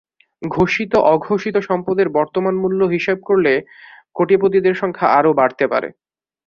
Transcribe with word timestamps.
ঘোষিত-অঘোষিত 0.41 1.55
সম্পদের 1.69 2.07
বর্তমান 2.17 2.55
মূল্য 2.55 2.81
হিসাব 2.93 3.17
করলে 3.23 3.53
কোটিপতিদের 4.15 4.73
সংখ্যা 4.73 5.07
আরও 5.17 5.31
বাড়তে 5.39 5.65
পারে। 5.67 5.89